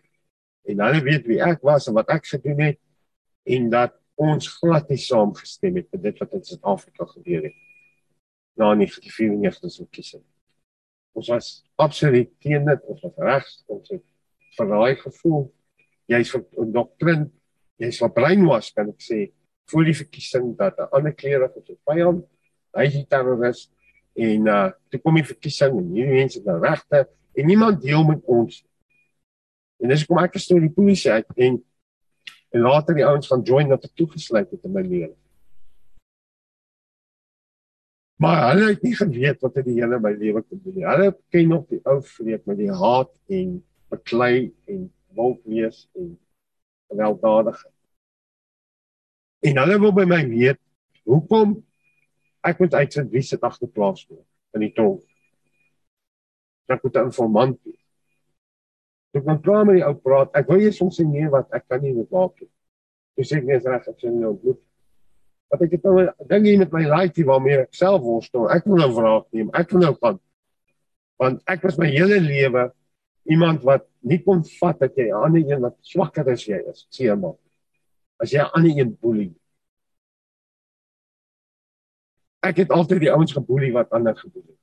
[0.72, 2.80] en hulle weet wie ek was en wat ek gedoen het
[3.44, 7.58] en dat ons glad nie saamgestem het met dit wat in Suid-Afrika gebeur het
[8.60, 10.24] na 1994 se verkiesing.
[11.18, 14.04] Ons was absoluut teen dit, ons was regs, ons het
[14.58, 15.46] verraai gevoel.
[16.12, 17.32] Jy's vir 'n doktrin,
[17.80, 19.32] jy's vir brainwash kan ek sê
[19.72, 22.26] voor die verkiesing dat 'n ander kleure vir sy vyand,
[22.76, 23.70] hy's 'n terroris
[24.16, 28.04] en uh toe kom die verkiesing en hierdie mense het nou regte en niemand deel
[28.04, 28.64] met ons.
[29.80, 31.64] En dis kom ek gestoor die polisie uit en
[32.52, 35.16] en later die ouens gaan join dat ek toegesluit het in my lewe.
[38.22, 40.86] Maar hulle het nie geweet wat het die hele my lewe kon doen nie.
[40.86, 43.56] Hulle ken nog die ou vreek met die haat en
[43.90, 44.84] beklei en
[45.18, 46.12] wolk wees en
[46.92, 47.78] gewelddadigheid.
[49.50, 50.62] En hulle wil by my weet
[51.10, 51.58] hoekom
[52.46, 54.22] ek moet uitvind wie sit agter plaas voor
[54.54, 55.02] in die tronk.
[56.70, 57.82] Ek moet 'n informant wees.
[59.18, 60.30] Ek kan klaar met die ou praat.
[60.38, 62.52] Ek wil jy soms sê nee wat ek kan nie dit maak nie.
[63.18, 64.62] Dis ek net reg as jy nou bloed.
[65.52, 68.48] Wat ek het nou ding hier met my laaitjie waarmee ek self worstel.
[68.54, 69.50] Ek wil nou vraag neem.
[69.58, 70.20] Ek wil nou gaan.
[71.22, 72.70] Want ek was my hele lewe
[73.30, 76.88] iemand wat nie kon vat dat jy 'n ander een wat swakker as jy is,
[76.90, 77.38] sê maar.
[78.18, 79.36] As jy 'n ander een boelie.
[82.42, 84.58] Ek het altyd die ouens geboelie wat ander geboelie.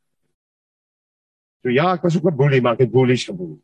[1.62, 3.62] So ja, ek was ook 'n boelie, maar ek het boelies geboelie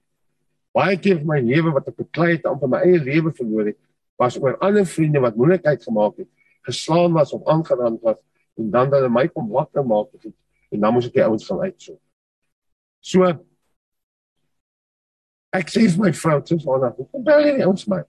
[0.74, 3.78] baie keer van my lewe wat ek beklei het om my eie lewe verloor het
[4.20, 6.30] was oor ander vriende wat moeilikheid gemaak het
[6.64, 8.18] geslaan was of aangerand was
[8.58, 10.32] en dan hulle my kom wakker maak iets
[10.74, 12.00] en dan moes ek die ouens van uitsoek.
[13.04, 13.28] So
[15.54, 18.02] ek sê vir my vrou sê vir haar hoe bel jy ons my?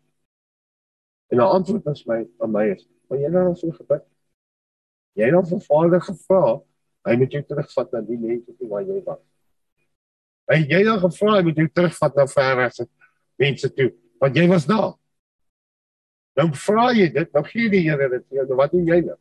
[1.33, 4.01] En haar antwoord is my aan my is maar jy nou so gebid.
[5.15, 6.43] Jy het nou vir vader gevra
[7.05, 9.21] hy moet jou terugvat na die mense toe waar jy was.
[10.49, 12.81] Hy jy dan gevra moet jy terugvat na ver as
[13.41, 13.91] mense toe
[14.21, 14.93] want jy was daar.
[16.35, 18.57] Dan vra jy dit, dan gee die Here dit vir jou.
[18.59, 19.17] Wat doen jy nou?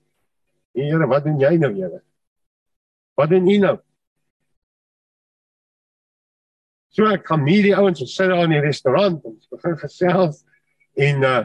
[0.74, 2.00] Here, wat doen jy nou, Here?
[3.14, 3.76] Wat doen jy nou?
[6.94, 10.44] So ek kom hier die ouens sit daar in die restaurant en begin gesels
[10.94, 11.42] en uh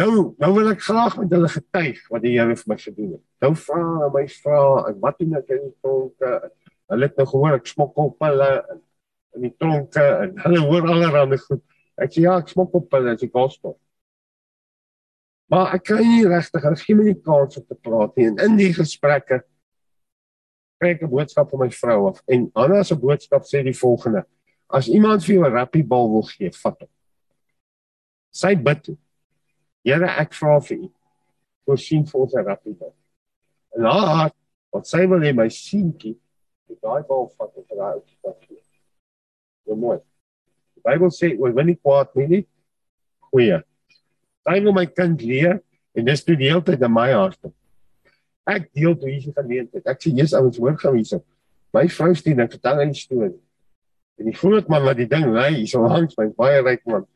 [0.00, 3.24] nou nou wil ek graag met hulle getuig wat die Here vir my gedoen het.
[3.44, 6.30] Nou vra my vra en wat doen ek in die tronke?
[6.90, 8.48] Hulle het nou gehoor ek smokkel op hulle
[9.36, 11.62] in die tronke en hulle hoor allerlei goed.
[12.00, 13.76] Ek sê ja, ek smokkel op hulle as die gospel.
[15.50, 18.36] Maar ek kan nie regtig, ek gee my nie kans om te praat nie en
[18.44, 19.40] in die gesprekke
[20.80, 24.24] kry ek 'n boodskap van my vrou af en Anna se boodskap sê die volgende:
[24.70, 26.88] As iemand vir jou 'n rappie bal wil gee, vat hom.
[28.30, 28.96] Sy bid.
[29.84, 30.92] Here, ek vra vir u.
[31.66, 32.94] Voorsien vir ons 'n rappie bal.
[33.76, 34.32] En haar,
[34.72, 36.16] wat sy wil hê my seentjie
[36.68, 38.62] die daai bal vat en daai ou stap gee.
[39.66, 39.98] Hoe mooi.
[40.76, 42.46] Die Bybel sê oor wanneer kwaad nie nie
[43.32, 43.64] goeie.
[44.50, 45.60] Daai wil my kind leer
[45.94, 47.38] en dis toe die hele tyd in my hart.
[48.50, 49.84] Ek deel toe hierdie geleentheid.
[49.86, 51.20] Ek sê Jesus ouens hoor gou hierso.
[51.76, 53.38] My vrou sien ek vertel 'n storie.
[54.18, 57.06] En die groot man wat die ding ry, hy's al langs my baie ryk man.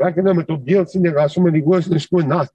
[0.00, 2.52] Ek het nou met op deel sien ek was sommer die hoes en skoon nat.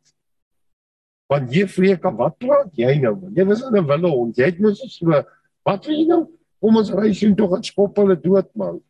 [1.30, 3.36] Want jy vreek wat praat jy nou man?
[3.36, 4.36] Jy was in 'n wille hond.
[4.36, 5.24] Jy het mos so
[5.64, 6.26] wat wil jy nou?
[6.60, 8.82] Kom ons ry sien tog aan skop hulle dood man.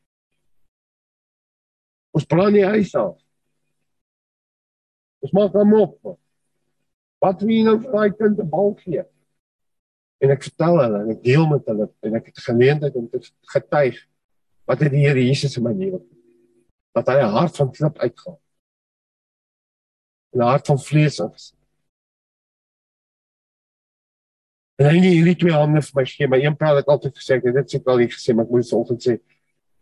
[2.15, 3.19] Ons plan nie huis af.
[5.19, 6.17] Ons maak hom op.
[7.19, 9.03] Wat jy nou vir daai kind 'n bal gee?
[10.19, 13.19] En ek vertel hulle en ek deel met hulle en ek het geleentheid om te
[13.53, 13.99] getuig
[14.67, 16.01] wat het die Here Jesus in my lewe
[16.93, 18.38] dat hy 'n hart van klip uitgaan.
[20.36, 21.53] 'n hart van vlees is.
[24.79, 27.36] En hy het hierdie twee hande vir my gegee, maar een praat ek altyd gesê
[27.36, 29.13] ek het dit seker al hier gesê, maar ek moet dit vanoggend sê.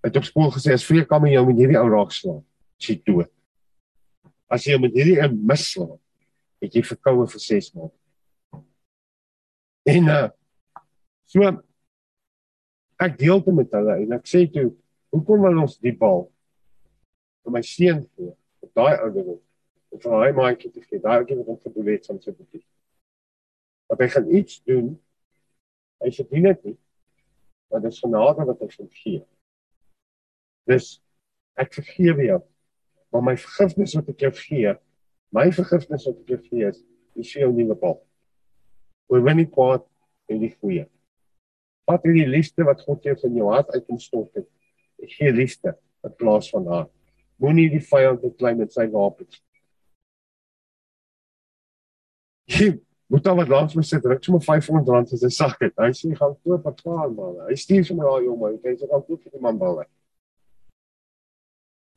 [0.01, 2.41] Hy het op skool gesê as vreek kan jy jou met hierdie ou raak slaan.
[2.81, 3.29] Sy dood.
[4.47, 5.97] As jy met hierdie een mislaan,
[6.63, 7.95] het jy verkoue vir 6 maande.
[9.87, 10.27] En uh
[11.27, 11.43] so
[13.03, 14.69] ek deel dit met hulle en ek sê toe,
[15.11, 16.23] hoekom wil ons die bal
[17.43, 18.31] vir my seun gee
[18.63, 19.41] op daai ouderdom?
[19.91, 22.63] Of vir hy maatjie te gee, daai kind wat hom gedoen het van sy boetie.
[23.91, 24.89] Dat hy gaan iets doen.
[26.03, 26.77] Hy sê dit net nie.
[27.67, 29.21] Maar dit is genade wat hy vir gee.
[30.67, 30.89] Dis
[31.59, 32.41] ek vergewe jou.
[33.13, 34.73] Maar my vergifnis wat ek jou gee,
[35.35, 36.83] my vergifnis wat ek jou gee is,
[37.17, 37.97] is vir jou nuwe bal.
[39.11, 39.85] Oor wen nie kwaad
[40.31, 40.85] en die goeie.
[41.87, 44.47] Wat is die liefde wat God jou van jou hart uit kom stort het?
[45.03, 46.91] Ek gee liefde in plaas van haat.
[47.39, 49.39] Moenie die vyand beklein met sy wapens.
[52.47, 52.73] Jy
[53.11, 55.75] moet dan wat langs my sit, druk sommer 500 rand in sy sak het.
[55.79, 57.39] Hy sê gaan koop 'n paar bal.
[57.47, 59.83] Hy stuur sommer daai jong man, hy sê gaan koop vir die man bal.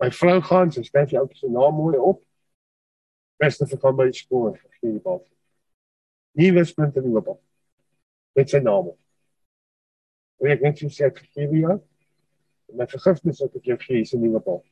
[0.00, 2.22] My vrou gaan, sy skryf jou se naam mooi op.
[3.40, 5.20] Beste vir kom by die skool, gee die bal.
[6.40, 7.40] Nuwe spunt in die bal.
[8.36, 8.98] Met sy naam op.
[10.40, 11.78] En ek net sê ek gee vir jou.
[12.78, 14.62] My vergifnis wat ek jou gee 'n nuwe bal.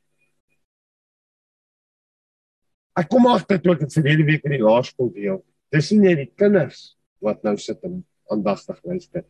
[2.97, 5.45] Ek kom agter toe ek dit verlede week in die laerskool deel.
[5.71, 9.25] Dis nie net die kinders wat nou sit en aandagtig luister.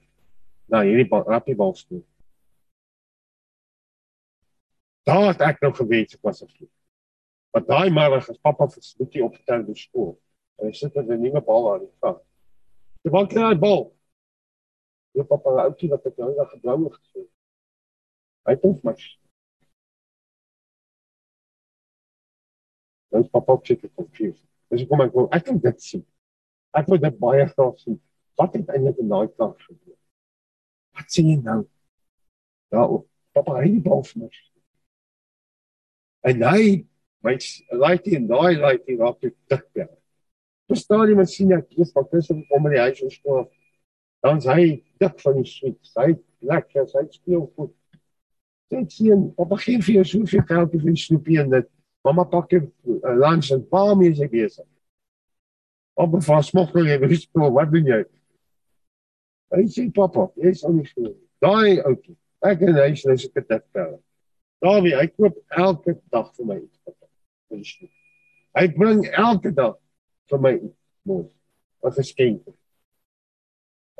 [0.69, 2.05] Nou hierdie rappie bal speel.
[5.09, 6.73] Daar het ek nou gewens ek was 'n vloek.
[7.53, 10.19] Maar daai middag as pappa vir Smitty opgetel by skool.
[10.61, 12.21] Hy sit met 'n nuwe bal aan die kant.
[13.03, 13.97] Die bal kry 'n bal.
[15.17, 17.25] Jy pappa ou ouetjie wat ek nou net geblou het gesê.
[18.47, 18.95] Hy het my
[23.11, 24.45] Nou pappa op sit confused.
[24.69, 26.07] Dis kom ek ek kan dit sien.
[26.75, 28.01] Ek wil dit baie graag sien.
[28.37, 29.97] Wat het eintlik in daai kant gebeur?
[30.93, 31.65] Wat sien jy nou?
[32.69, 32.85] Ja,
[33.33, 34.31] pappa hy die bal vir my.
[36.27, 36.63] En hy
[37.25, 37.35] my
[37.83, 39.91] laaitjie en daai laaitjie raak te dik weer.
[40.69, 43.47] Verstaan jy mens sien ek is van tussen om in die huis ons skool.
[44.25, 45.79] Dan hy dik van die sweet.
[45.97, 47.75] Hy lekker, hy speel goed.
[48.69, 51.69] Dit sien, op 'n geen vir jou soveel geld vir snoepie en dit.
[52.05, 54.67] Mamma pak jy uh, lunch en pa mee is jy besig.
[55.97, 58.05] Op 'n vas smokkel jy die skool, wat doen jy?
[59.51, 61.17] Hy sê pappa, jy's aan die skool.
[61.41, 62.17] Daai ouetjie.
[62.45, 64.03] Ek en hy sê ek het dit vertel.
[64.65, 67.75] Dawie, hy koop elke dag vir my iets.
[68.59, 69.77] Hy bring elke dag
[70.31, 70.55] vir my
[71.07, 71.31] mos
[71.85, 72.43] 'n geskenk.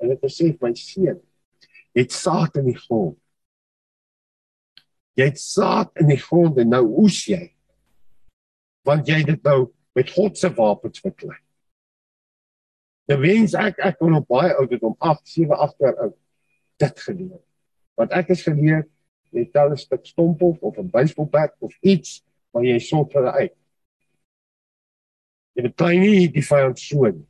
[0.03, 1.21] En dit sê my seun,
[1.95, 3.19] het saad in die grond.
[5.15, 7.55] Jy het saad in die grond en nou oes jy.
[8.85, 11.43] Want jy dit nou met God se wapens verklein.
[13.09, 16.17] Die wens ek ek kon op baie ouderdom 8, 7, 8 jaar oud
[16.79, 17.43] dit geleer.
[17.99, 18.87] Want ek is geleer
[19.31, 23.57] jy tel 'n stuk stompel of 'n baseballbat of iets maar jy sorg vir uit.
[25.55, 27.27] Jy betrei nie die vyand so nie.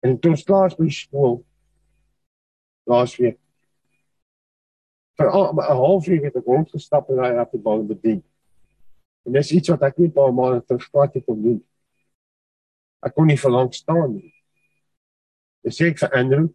[0.00, 1.42] En toe slaas by skool
[2.88, 3.38] laas week.
[5.20, 8.22] Vir 'n halfuur het ek rondgestap en hy het die bal bedien.
[9.26, 11.64] En dis iets wat ek nie paar maande terug gehad het om doen.
[13.02, 14.39] Ek kon nie verlang staan nie.
[15.64, 16.48] Dis sê ek vir Andrew,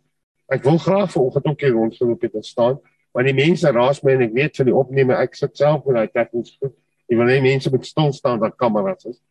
[0.51, 2.79] ek wil graag vanoggend ook hier rondgeloop het en staan,
[3.13, 5.95] maar die mense raas my en ek weet vir die opname ek sit self met
[5.99, 6.73] daai tegnies goed.
[7.05, 9.21] Ek wil hê mense moet stil staan dat kameras is.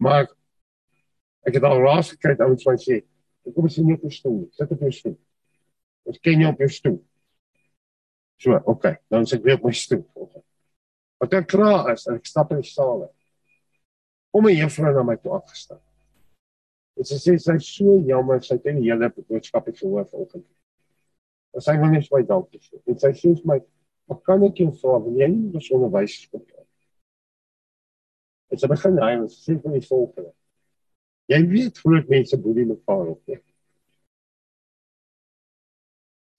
[0.00, 0.26] Maar
[1.46, 3.02] ek het al raas gekry ouens wat sê,
[3.54, 4.48] "Kom ons sien jou stoel.
[4.52, 5.18] Sit op jou stoel."
[6.04, 6.98] Ons ken jou op jou stoel.
[8.38, 10.04] So, okay, dan sit ek weer op my stoel.
[11.18, 13.08] Wat ek klaar is, ek stap in die saal.
[14.30, 15.82] Kom 'n juffrou na my toe afgestap.
[16.98, 20.46] En sy sê sy is so jammer sy het nie hele boodskap gehoor vanoggend.
[21.54, 22.80] En sy wil net my dankie sê.
[22.90, 23.58] En sy sê vir my,
[24.08, 24.98] "Wat kan ek jou vra?
[25.04, 26.42] Wil jy nie ons onderwys kom?"
[28.50, 30.32] En sy begin hy en sy sê vir my volgende.
[31.28, 33.20] Jy weet groot mense boelie mekaar op.
[33.28, 33.40] Nie?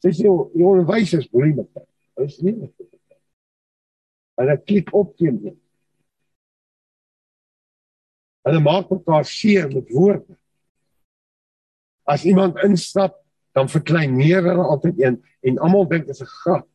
[0.02, 1.88] Sy sê jy onderwysers boelie mekaar.
[2.18, 2.72] Dit is nie.
[4.40, 5.56] Hulle klik op teen jou.
[8.48, 10.38] Hulle maak mekaar seer met woorde.
[12.10, 13.20] As iemand instap,
[13.54, 16.68] dan verklein meer hulle altyd een en almal dink dit is 'n grap.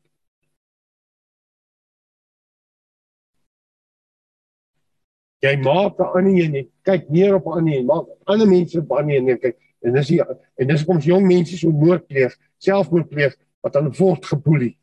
[5.45, 6.71] jy maak 'n ander een nie.
[6.83, 7.87] Kyk neer op 'n ander een.
[7.87, 9.57] Maak ander mense op 'n ander een kyk.
[9.81, 10.23] En dis die,
[10.57, 14.79] en dis kom jong mense so moord pleeg, selfmoord pleeg wat hulle word geboelie.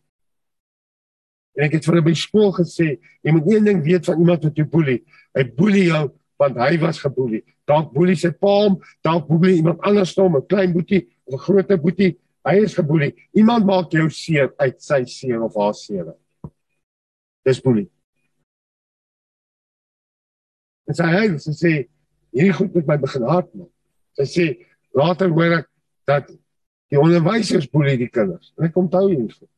[1.54, 4.56] En ek het vir by skool gesê, jy moet een ding weet van iemand wat
[4.56, 5.04] jou boelie.
[5.34, 7.44] Hy boelie jou want hy was geboelie.
[7.72, 8.56] Dalk boelie sy pa,
[9.06, 12.18] dalk boelie iemand anders stom, 'n klein boetie of 'n groot boetie.
[12.44, 13.14] Hy is geboelie.
[13.38, 16.16] Iemand maak jou seer uit sy seer of haar seer.
[17.46, 17.88] Dis boelie.
[20.90, 21.74] En sy hy sy sê
[22.34, 23.70] hierdie goed met my begin hard maak.
[24.18, 24.46] Sy sê
[24.98, 25.70] later hoor ek
[26.10, 26.32] dat
[26.92, 28.52] die onderwysers boelie die kinders.
[28.58, 29.50] En ek onthou hierdie goed.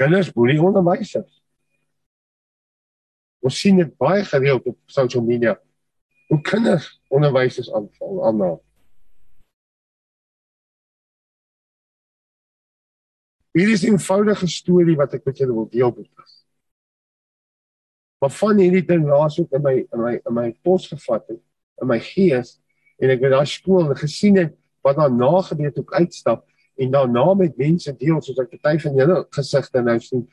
[0.00, 1.42] Kinders boelie onderwysers.
[3.44, 5.58] Ons sien dit baie gereeld op social media.
[6.28, 8.58] Hoe kinders onderwysers aanval aanhaal.
[13.56, 15.92] Hierdie is 'n eenvoudige storie wat ek met julle wil deel.
[15.92, 16.44] Boetas.
[18.18, 21.40] Maar van hierdie ding laasop in my in my in my pos gevat het
[21.82, 22.58] in my gees
[22.98, 26.44] en ek het daar skool gesien het wat daar na gebeur het ook uitstap
[26.76, 30.26] en daarna met mense deel soos ek party van julle gesigte nou sien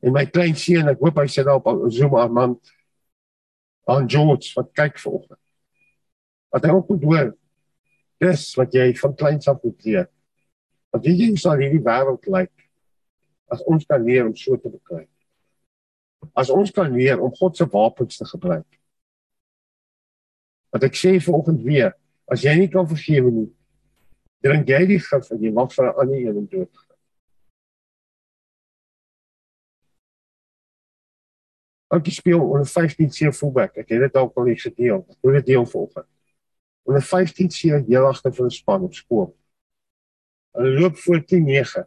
[0.00, 2.58] en my klein seun ek hoop hy sit daar op Zoom aan man
[3.88, 5.40] aan George wat kyk vanoggend.
[6.52, 7.30] Wat hy ook moet hoor.
[8.22, 10.08] Dis wat jy van kleins af moet leer.
[10.92, 12.54] Wat jy sal hierdie wêreld lyk
[13.48, 15.08] as ons kan leer om so te bekruip
[16.34, 18.66] as ons kan leer om God se wapens te gebruik.
[20.74, 21.94] Wat ek sê vanoggend weer,
[22.28, 23.48] as jy nie kan vergewe nie,
[24.44, 26.87] drink jy die gif en jy wag vir 'n ander een dood
[31.88, 33.76] Ek speel onder 15 seer fullback.
[33.80, 35.04] Ek het dit dalk al eens gedeel.
[35.08, 36.08] Ek wil dit deel vanoggend.
[36.88, 39.36] Onder 15 seer heel agter vir 'n span op skool.
[40.52, 41.86] Hulle loop voor 10-9.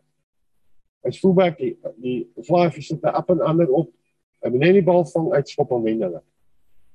[1.05, 3.91] As fullback die, die flyfish sit daar op en ander op
[4.49, 6.21] moet net die bal vang uit skop en wen hulle.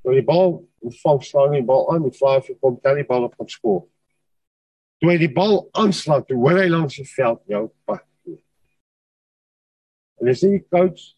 [0.05, 0.57] Nou die bal
[1.03, 3.85] vang slaan die bal aan, die fly vir kom tel die bal op op skool.
[4.99, 8.05] Toe hy die bal aanslaan, toe hoor hy langs die veld jou pad.
[10.17, 11.13] En as die coach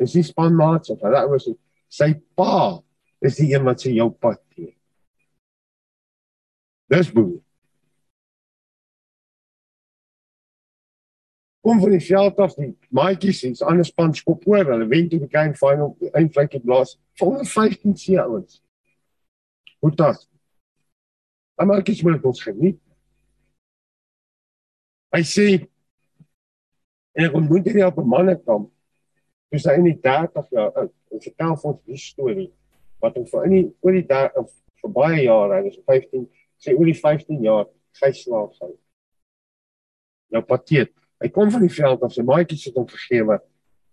[0.00, 1.48] is die spanmaat of hulle ouers
[1.92, 2.80] sy pa
[3.20, 4.72] is die een wat sy jou pad gee.
[6.90, 7.40] Dis boe.
[11.60, 14.64] kom van die veld af die maatjies en ander span skop oor.
[14.64, 18.60] Hulle wen toe die game final eindvlak het blaas vir 15 se ouens
[19.80, 20.00] hoe dit
[21.76, 22.80] ek wil dit geniet.
[25.12, 25.46] Hy sê
[27.18, 28.70] en ek ontmoet hier op 'n mannekamp
[29.50, 32.50] dis hy in die 30 jaar oud en vertel vir ons die storie
[33.02, 36.28] wat hom vir in die oor die daar vir baie jare hy was 15
[36.60, 37.66] sê oor die 15 jaar
[38.00, 38.72] gijslaaf sou
[40.30, 43.38] nou pateet Hy kom van die veld af, sy maatjies het hom vergewe.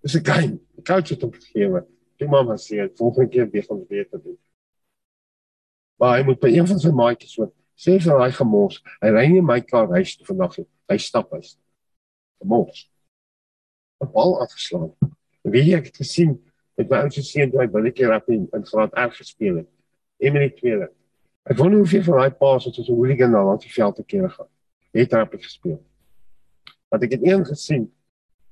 [0.04, 0.60] Dis 'n game.
[0.80, 1.86] Die coach het hom vergewe.
[2.20, 4.38] Die mamma sê, "Volgende keer weer gaan weer te doen."
[6.00, 8.82] Maar hy moet by een van sy maatjies so sê vir hy gemors.
[9.02, 10.67] Hy ry nie my kar huis toe vandag nie.
[10.89, 11.60] Hy stap huis.
[12.39, 12.89] Gemors.
[14.02, 14.96] 'n Bal afgeslaan.
[15.51, 16.36] Wie het gesien
[16.75, 19.69] met my oudste seun toe hy billetjie rap in in graad R gespeel het.
[20.19, 20.91] Emily tweede.
[21.47, 24.03] Ek wonder hoeveel van daai paas het so 'n hooligan na langs die veld te
[24.03, 24.49] kere gaan.
[24.91, 25.79] Het rap gespeel
[26.89, 27.88] want ek het een gesien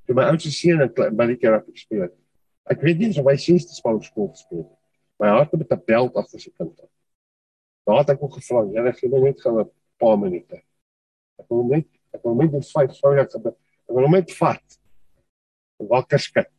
[0.05, 2.15] toe my oudste seun 'n balletjie rugby gespeel het.
[2.69, 4.77] Ek weet nie of hy sies te spou skool gespeel het.
[5.19, 6.81] My hart het met 'n beld agter sy kind.
[7.85, 10.61] Daar het ek ook gevra, "Julle gee my net gou 'n paar minute."
[11.39, 13.55] Ek wil net ek wil net net vyf vrou ek ek
[13.87, 14.79] wil net vat.
[15.77, 16.54] Wakker skud.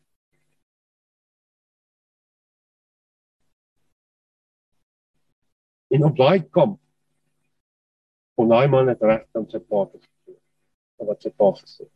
[5.97, 6.77] En op daai kom
[8.37, 10.03] kon daai man net reg aan sy pa toe
[11.07, 11.87] wat sy pa gesê.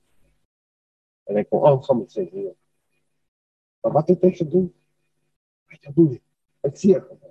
[1.29, 2.55] En ek kon aangaan met sy lewe.
[3.81, 4.69] Maar wat het hy gedoen?
[5.69, 6.15] Hy het gedoen.
[6.65, 7.27] Ek sien dit.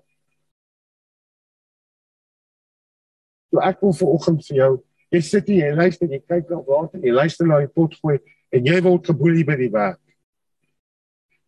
[3.49, 4.72] So ek wil vanoggend vir jou,
[5.09, 8.20] jy sit hier, jy luister, jy kyk na water, jy luister na die pot gooi
[8.53, 10.01] en jy word geboelie by die werk.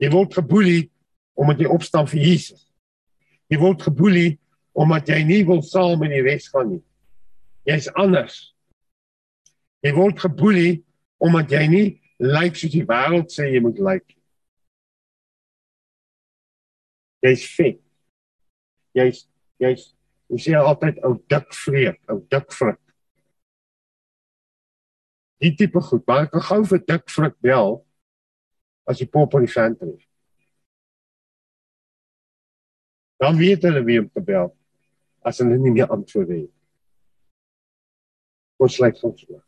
[0.01, 0.87] Jy word geboelie
[1.37, 2.65] omdat jy opstaan vir Jesus.
[3.53, 4.40] Jy word geboelie
[4.71, 6.83] omdat jy nie wil saam met die res gaan nie.
[7.67, 8.37] Jy's anders.
[9.85, 10.81] Jy word geboelie
[11.21, 11.87] omdat jy nie
[12.21, 14.05] lyk soos die wêreld sê jy moet lyk.
[17.25, 17.81] Jy's vet.
[18.97, 19.25] Jy's
[19.61, 19.91] Jy's
[20.31, 22.79] jy sê altyd ou dik vreek, ou dik vrek.
[25.41, 27.75] Die tipe goed, maar ek kan gou vir dik vrek bel
[28.89, 29.91] as jy pop op die venster.
[33.21, 34.49] Dan weet hulle wie om te bel
[35.21, 36.51] as hulle nie meer antwoord het.
[38.61, 39.41] Ons lyk soms so.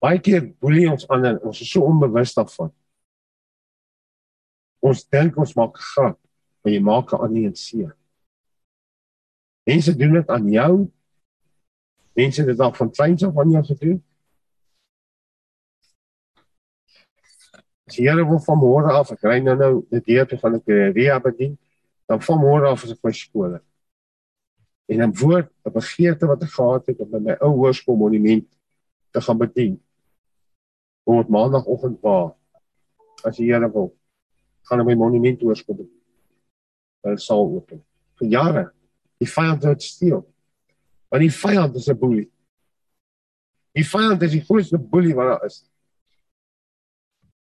[0.00, 2.72] Baie keer boelie ons ander, ons is so onbewus daarvan.
[4.80, 6.16] Ons dink ons maak grap,
[6.64, 7.96] maar jy maak 'n ander een seer.
[9.68, 10.90] Mense doen dit aan jou.
[12.16, 14.04] Mense het dit al van kleins af aan jou gedoen.
[17.90, 20.70] Die Here wil van môre af, ek ry nou nou die deur toe van ek
[20.94, 21.56] rehab bedien,
[22.10, 23.66] dan van môre af as ek by skool is.
[24.90, 28.46] En dan woord 'n begeerte wat ek gehad het om by my ou hoërskool monument
[29.12, 29.80] te gaan bedien.
[31.06, 32.34] Word maandagooggend waar
[33.24, 33.94] as die Here wil
[34.62, 35.88] gaan op my monument hoërskool.
[37.02, 37.82] Hulle sal open.
[38.18, 38.72] Vir jare
[39.18, 40.26] die vyand het steel.
[41.08, 42.30] Want die vyand is 'n boelie.
[43.72, 45.69] Die vyand is die grootste boelie wat daar is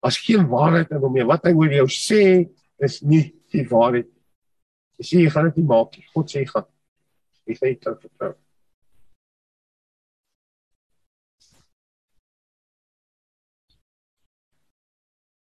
[0.02, 1.24] as geen waarheid in hom nie.
[1.26, 2.22] Wat hy oor jou sê
[2.82, 4.08] is nie die waarheid.
[4.98, 6.06] Jy sê jy gaan dit nie maak nie.
[6.14, 6.66] God sê jy gaan.
[7.46, 8.34] Jy sê jy kan vertrou.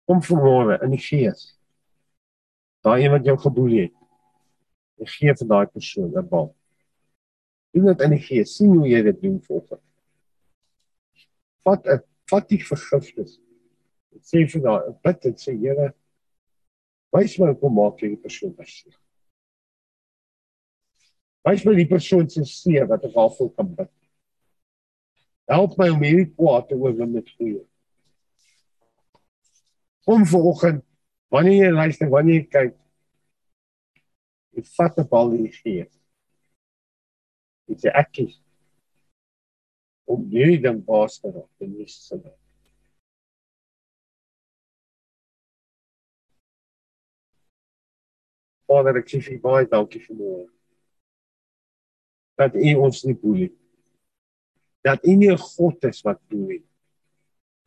[0.03, 1.53] Kom vanmôre in die gees.
[2.83, 3.95] Daai een wat jou geboelie het.
[4.99, 6.51] Jy gee vir daai persoon 'n bal.
[7.71, 8.57] Doen dit in die gees.
[8.57, 9.81] sien hoe jy dit doen volgens.
[11.63, 13.39] Vat 'n vat die vergifnis
[14.21, 15.93] sê vir daai bid en sê Here
[17.13, 18.95] wys my hoe maak jy die persoon beseer.
[21.45, 23.91] Wys my die persoon se seer wat ek al voel kan bid.
[25.51, 27.61] Help my om hierdie kwaad te oorwin met goeie.
[30.07, 30.83] Kom vanoggend
[31.33, 32.77] wanneer jy luister, wanneer jy kyk,
[34.53, 35.93] jy vat 'n bal in die gees.
[37.67, 38.39] Dit is ek kies
[40.05, 42.42] om hierdie ding baas te raak in Jesus se naam.
[48.73, 50.47] Vader, ek sê vir baie dankie vir môre.
[52.39, 53.51] Dat U ons nie boelie.
[54.83, 56.63] Dat U nie 'n God is wat boelie.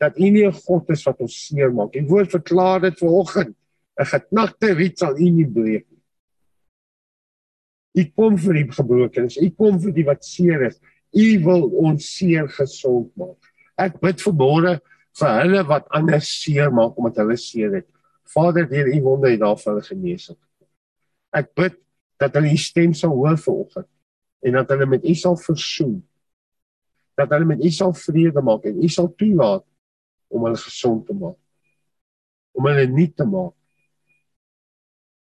[0.00, 1.94] Dat U nie 'n God is wat ons seermaak.
[1.94, 3.54] U woord verklaar dit vanoggend.
[4.00, 6.02] 'n Geknakte riet sal U nie breek nie.
[7.96, 9.36] U kom vir die gebrokenes.
[9.36, 10.80] U kom vir die wat seer is.
[11.14, 13.40] U wil ons seer gesond maak.
[13.78, 14.80] Ek bid vir môre
[15.18, 17.88] vir hulle wat ander seer maak omdat hulle seer het.
[18.24, 20.36] Vader, deur U wonde het daar vir hulle genesing
[21.36, 21.76] ek bid
[22.20, 23.88] dat hulle die stem sal hoor vanoggend
[24.46, 25.98] en dat hulle met U sal versoen.
[27.16, 29.64] Dat hulle met U sal vrede maak en U sal toelaat
[30.32, 31.38] om hulle gesond te maak.
[32.56, 33.54] Om hulle nie te maak.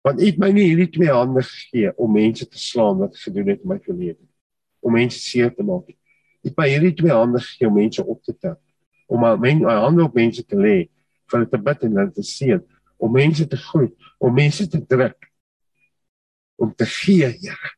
[0.07, 3.53] Want U het my nie hierdie twee hande gegee om mense te slaan wat gedoen
[3.53, 4.23] het in my verlede.
[4.81, 5.91] Om mense seer te maak.
[5.91, 8.57] U het my hierdie twee hande gegee om mense op te tel.
[9.11, 10.79] Om my hande op mense te lê,
[11.31, 12.63] vir hulle te bid en hulle te seën,
[13.01, 15.30] om mense te groet, om mense te druk
[16.61, 17.75] om te gee, Here,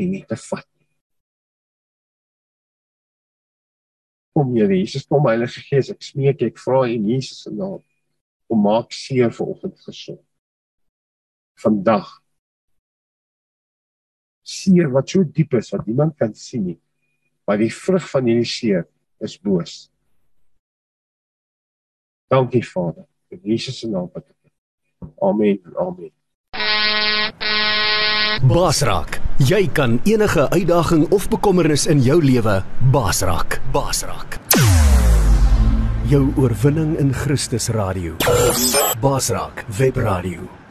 [0.00, 0.88] en nie te vat nie.
[4.32, 7.82] Kom Here Jesus, kom Heilige Gees, ek smeek ek vra in Jesus se naam
[8.52, 10.20] om maak seer vanoggend gesond.
[11.60, 12.08] Vandag
[14.44, 16.80] seer wat so diep is wat niemand kan sien nie.
[17.48, 18.84] Maar die vrug van hierdie seer
[19.24, 19.86] is boos.
[22.32, 24.52] Dankie Vader, in Jesus se naam bid ek.
[25.22, 25.60] Amen.
[25.76, 26.12] Amen.
[28.40, 32.62] Basrak, jy kan enige uitdaging of bekommernis in jou lewe
[32.94, 33.58] basrak.
[33.74, 34.38] Basrak.
[36.08, 38.16] Jou oorwinning in Christus radio.
[39.00, 40.61] Basrak Web Radio.